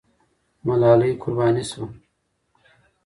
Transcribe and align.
ملالۍ 0.65 1.11
قرباني 1.21 1.63
سوه. 1.71 1.87